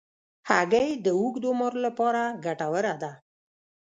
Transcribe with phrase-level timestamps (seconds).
[0.49, 3.11] هګۍ د اوږد عمر لپاره ګټوره ده.